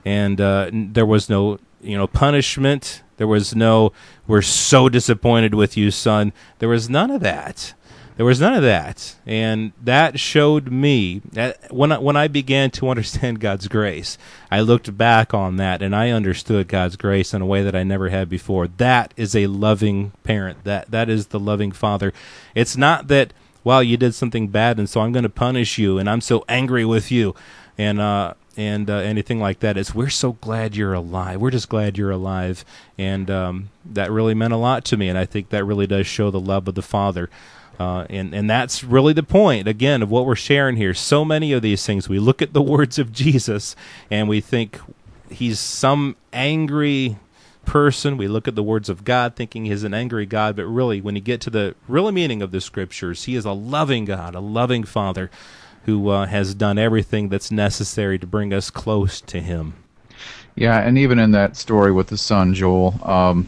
And 0.04 0.42
uh, 0.42 0.70
there 0.74 1.06
was 1.06 1.30
no, 1.30 1.60
you 1.82 1.98
know, 1.98 2.08
punishment 2.08 3.04
there 3.22 3.28
was 3.28 3.54
no, 3.54 3.94
we're 4.25 4.42
so 4.42 4.90
disappointed 4.90 5.54
with 5.54 5.78
you, 5.78 5.92
son. 5.92 6.34
There 6.58 6.70
was 6.70 6.90
none 6.90 7.12
of 7.12 7.22
that. 7.22 7.75
There 8.22 8.25
was 8.28 8.40
none 8.40 8.54
of 8.54 8.62
that, 8.62 9.16
and 9.25 9.72
that 9.84 10.20
showed 10.20 10.72
me 10.72 11.24
that 11.32 11.74
when 11.74 11.92
I, 11.92 11.98
when 11.98 12.16
I 12.16 12.28
began 12.28 12.70
to 12.70 12.90
understand 12.90 13.40
God's 13.40 13.68
grace, 13.68 14.16
I 14.51 14.60
looked 14.60 14.96
back 14.96 15.34
on 15.34 15.56
that 15.56 15.82
and 15.82 15.96
I 15.96 16.12
understood 16.12 16.68
God's 16.68 16.98
grace 16.98 17.34
in 17.34 17.42
a 17.42 17.48
way 17.48 17.63
that 17.63 17.75
I 17.75 17.82
never 17.82 18.10
had 18.10 18.30
before. 18.30 18.68
That 18.68 19.12
is 19.18 19.36
a 19.36 19.48
loving 19.48 20.12
parent. 20.24 20.66
That 20.66 20.92
that 20.92 21.10
is 21.10 21.30
the 21.30 21.40
loving 21.40 21.72
father. 21.72 22.13
It's 22.54 22.78
not 22.78 23.08
that 23.08 23.34
well 23.63 23.82
you 23.82 23.98
did 23.98 24.13
something 24.13 24.50
bad 24.50 24.78
and 24.78 24.88
so 24.88 25.01
I'm 25.01 25.13
going 25.13 25.24
to 25.24 25.28
punish 25.30 25.80
you 25.80 25.98
and 25.98 26.08
I'm 26.08 26.22
so 26.22 26.46
angry 26.48 26.86
with 26.86 27.12
you, 27.12 27.34
and 27.75 28.00
uh, 28.00 28.36
and 28.56 28.88
uh, 28.88 28.98
anything 28.98 29.40
like 29.40 29.62
that. 29.62 29.78
It's 29.78 29.96
we're 29.96 30.10
so 30.10 30.34
glad 30.34 30.75
you're 30.75 30.94
alive. 30.94 31.42
We're 31.42 31.50
just 31.50 31.70
glad 31.70 31.98
you're 31.98 32.12
alive, 32.12 32.66
and 33.00 33.32
um, 33.32 33.72
that 33.84 34.12
really 34.12 34.36
meant 34.36 34.54
a 34.54 34.58
lot 34.58 34.86
to 34.86 34.98
me. 34.98 35.10
And 35.10 35.18
I 35.18 35.25
think 35.25 35.50
that 35.50 35.66
really 35.66 35.88
does 35.88 36.06
show 36.06 36.30
the 36.30 36.40
love 36.40 36.68
of 36.68 36.75
the 36.75 36.84
Father. 36.84 37.28
Uh, 37.82 38.06
and 38.12 38.34
and 38.36 38.48
that's 38.48 38.84
really 38.84 39.12
the 39.12 39.24
point 39.24 39.68
again 39.68 40.04
of 40.04 40.12
what 40.12 40.26
we're 40.26 40.36
sharing 40.36 40.76
here. 40.76 40.94
So 40.94 41.26
many 41.26 41.52
of 41.52 41.64
these 41.64 41.84
things, 41.84 42.08
we 42.08 42.20
look 42.20 42.42
at 42.42 42.54
the 42.54 42.62
words 42.76 43.00
of 43.00 43.12
Jesus 43.12 43.76
and 44.12 44.30
we 44.30 44.40
think 44.40 44.80
he's 45.30 45.60
some 45.60 46.16
angry 46.32 47.18
person. 47.66 48.18
We 48.18 48.28
look 48.28 48.48
at 48.48 48.56
the 48.56 48.64
words 48.64 48.88
of 48.88 49.04
God 49.04 49.36
thinking 49.36 49.66
he's 49.66 49.84
an 49.84 49.96
angry 49.96 50.28
God, 50.28 50.56
but 50.56 50.66
really, 50.66 51.02
when 51.02 51.16
you 51.16 51.22
get 51.22 51.42
to 51.42 51.50
the 51.50 51.76
real 51.88 52.12
meaning 52.12 52.44
of 52.44 52.52
the 52.52 52.62
scriptures, 52.62 53.24
he 53.24 53.36
is 53.36 53.46
a 53.46 53.52
loving 53.52 54.06
God, 54.06 54.36
a 54.36 54.40
loving 54.40 54.84
Father 54.84 55.32
who 55.86 56.10
uh, 56.10 56.28
has 56.28 56.54
done 56.54 56.78
everything 56.78 57.30
that's 57.30 57.50
necessary 57.50 58.20
to 58.20 58.28
bring 58.28 58.54
us 58.54 58.70
close 58.70 59.22
to 59.22 59.40
Him. 59.40 59.74
Yeah, 60.56 60.80
and 60.80 60.98
even 60.98 61.18
in 61.18 61.32
that 61.32 61.58
story 61.58 61.92
with 61.92 62.08
the 62.08 62.18
son, 62.18 62.54
Joel, 62.54 63.00
um, 63.04 63.48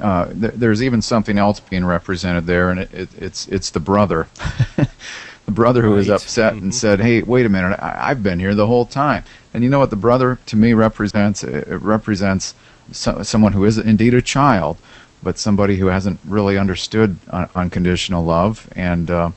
uh, 0.00 0.26
th- 0.26 0.54
there's 0.54 0.82
even 0.82 1.00
something 1.00 1.38
else 1.38 1.60
being 1.60 1.84
represented 1.84 2.46
there, 2.46 2.70
and 2.70 2.80
it, 2.80 2.92
it, 2.92 3.08
it's 3.18 3.48
it's 3.48 3.70
the 3.70 3.80
brother, 3.80 4.28
the 4.76 5.52
brother 5.52 5.82
who 5.82 5.90
right. 5.90 5.96
was 5.96 6.10
upset 6.10 6.54
mm-hmm. 6.54 6.64
and 6.64 6.74
said, 6.74 7.00
"Hey, 7.00 7.22
wait 7.22 7.46
a 7.46 7.48
minute, 7.48 7.78
I, 7.80 8.08
have 8.08 8.22
been 8.22 8.40
here 8.40 8.54
the 8.54 8.66
whole 8.66 8.86
time." 8.86 9.24
And 9.54 9.64
you 9.64 9.70
know 9.70 9.78
what 9.78 9.90
the 9.90 9.96
brother 9.96 10.38
to 10.46 10.56
me 10.56 10.72
represents? 10.74 11.44
It, 11.44 11.68
it 11.68 11.78
represents 11.78 12.54
so, 12.92 13.22
someone 13.22 13.52
who 13.52 13.64
is 13.64 13.78
indeed 13.78 14.14
a 14.14 14.22
child, 14.22 14.76
but 15.22 15.38
somebody 15.38 15.76
who 15.76 15.86
hasn't 15.86 16.20
really 16.26 16.58
understood 16.58 17.16
un- 17.30 17.48
unconditional 17.54 18.24
love 18.24 18.68
and. 18.74 19.10
Uh, 19.10 19.30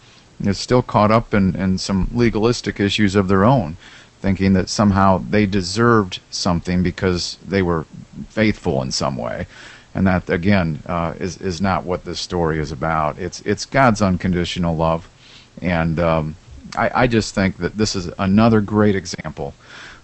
is 0.48 0.58
still 0.58 0.82
caught 0.82 1.12
up 1.12 1.34
in, 1.34 1.56
in 1.56 1.78
some 1.78 2.10
legalistic 2.14 2.80
issues 2.80 3.16
of 3.16 3.28
their 3.28 3.44
own, 3.44 3.76
thinking 4.22 4.54
that 4.54 4.70
somehow 4.70 5.22
they 5.30 5.46
deserved 5.46 6.20
something 6.32 6.84
because 6.84 7.38
they 7.46 7.62
were 7.62 7.86
faithful 8.30 8.82
in 8.82 8.92
some 8.92 9.18
way. 9.18 9.48
And 10.00 10.08
that 10.08 10.30
again 10.30 10.82
uh, 10.86 11.14
is 11.20 11.36
is 11.42 11.60
not 11.60 11.84
what 11.84 12.06
this 12.06 12.22
story 12.22 12.58
is 12.60 12.72
about. 12.72 13.20
It's 13.20 13.42
it's 13.42 13.66
God's 13.66 14.02
unconditional 14.02 14.74
love, 14.74 15.10
and 15.62 16.00
um, 16.00 16.38
I, 16.78 17.04
I 17.04 17.08
just 17.08 17.36
think 17.36 17.58
that 17.58 17.78
this 17.78 17.98
is 17.98 18.10
another 18.18 18.62
great 18.62 18.96
example 18.96 19.54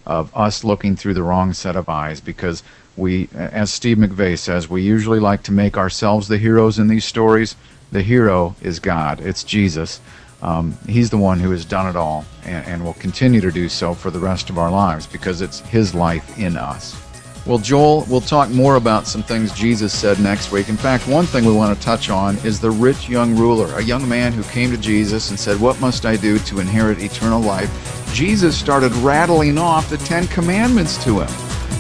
of 0.06 0.36
us 0.36 0.66
looking 0.66 0.98
through 0.98 1.14
the 1.14 1.24
wrong 1.24 1.54
set 1.54 1.78
of 1.78 1.88
eyes 1.88 2.20
because 2.20 2.62
we, 2.98 3.30
as 3.34 3.72
Steve 3.72 3.96
McVey 3.96 4.38
says, 4.38 4.70
we 4.70 4.82
usually 4.82 5.22
like 5.22 5.44
to 5.44 5.54
make 5.54 5.78
ourselves 5.78 6.28
the 6.28 6.40
heroes 6.40 6.78
in 6.78 6.90
these 6.90 7.06
stories. 7.06 7.56
The 7.94 8.02
hero 8.02 8.54
is 8.62 8.80
God. 8.80 9.22
It's 9.22 9.46
Jesus. 9.46 10.02
Um, 10.42 10.78
he's 10.90 11.10
the 11.10 11.18
one 11.18 11.40
who 11.40 11.52
has 11.52 11.64
done 11.64 11.88
it 11.88 11.96
all 11.96 12.26
and, 12.44 12.68
and 12.68 12.84
will 12.84 12.96
continue 12.96 13.40
to 13.40 13.50
do 13.50 13.70
so 13.70 13.94
for 13.94 14.12
the 14.12 14.20
rest 14.20 14.50
of 14.50 14.58
our 14.58 14.70
lives 14.70 15.08
because 15.08 15.40
it's 15.40 15.62
his 15.62 15.96
life 15.96 16.38
in 16.38 16.58
us. 16.58 17.05
Well, 17.46 17.60
Joel, 17.60 18.08
we'll 18.10 18.22
talk 18.22 18.50
more 18.50 18.76
about 18.76 19.06
some 19.06 19.22
things 19.22 19.54
Jesus 19.54 19.94
said 19.94 20.20
next 20.20 20.52
week. 20.52 20.68
In 20.68 20.76
fact, 20.76 21.08
one 21.08 21.28
thing 21.28 21.46
we 21.46 21.54
want 21.54 21.78
to 21.78 21.86
touch 21.86 22.10
on 22.10 22.38
is 22.38 22.60
the 22.60 22.72
rich 22.72 23.08
young 23.08 23.36
ruler, 23.36 23.72
a 23.78 23.84
young 23.84 24.10
man 24.10 24.34
who 24.34 24.42
came 24.46 24.72
to 24.72 24.78
Jesus 24.78 25.30
and 25.30 25.40
said, 25.40 25.60
What 25.60 25.80
must 25.80 26.08
I 26.08 26.16
do 26.18 26.40
to 26.40 26.60
inherit 26.60 26.98
eternal 26.98 27.40
life? 27.40 27.70
Jesus 28.14 28.58
started 28.58 28.92
rattling 28.96 29.60
off 29.60 29.92
the 29.92 29.98
Ten 29.98 30.26
Commandments 30.26 31.04
to 31.04 31.20
him, 31.20 31.30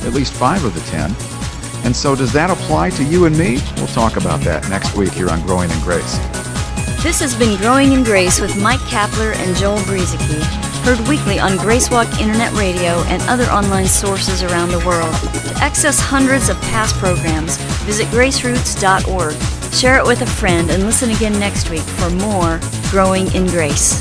at 0.05 0.13
least 0.13 0.34
five 0.34 0.63
of 0.63 0.75
the 0.75 0.81
ten. 0.81 1.10
And 1.84 1.95
so, 1.95 2.15
does 2.15 2.31
that 2.34 2.51
apply 2.51 2.91
to 2.91 3.03
you 3.03 3.25
and 3.25 3.36
me? 3.36 3.57
We'll 3.77 3.88
talk 3.88 4.17
about 4.17 4.41
that 4.41 4.69
next 4.69 4.95
week 4.95 5.13
here 5.13 5.31
on 5.31 5.41
Growing 5.48 5.72
in 5.72 5.79
Grace. 5.79 6.17
This 7.01 7.19
has 7.22 7.36
been 7.36 7.57
Growing 7.60 7.91
in 7.91 8.03
Grace 8.03 8.39
with 8.39 8.55
Mike 8.62 8.79
Kapler 8.81 9.36
and 9.36 9.55
Joel 9.55 9.77
Brueseke, 9.79 10.41
heard 10.85 11.07
weekly 11.07 11.39
on 11.39 11.57
Gracewalk 11.57 12.19
Internet 12.19 12.53
Radio 12.53 13.01
and 13.07 13.19
other 13.23 13.45
online 13.45 13.87
sources 13.87 14.43
around 14.43 14.69
the 14.69 14.77
world. 14.85 15.11
To 15.15 15.55
access 15.63 15.99
hundreds 15.99 16.47
of 16.47 16.61
past 16.61 16.93
programs, 16.97 17.57
visit 17.85 18.05
graceroots.org. 18.09 19.73
Share 19.73 19.97
it 19.97 20.05
with 20.05 20.21
a 20.21 20.27
friend 20.27 20.69
and 20.69 20.83
listen 20.83 21.09
again 21.09 21.39
next 21.39 21.71
week 21.71 21.81
for 21.81 22.11
more 22.11 22.59
Growing 22.91 23.25
in 23.33 23.47
Grace. 23.47 23.99